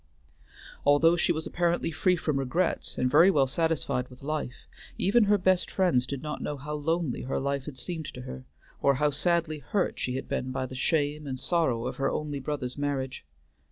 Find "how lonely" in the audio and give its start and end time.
6.57-7.21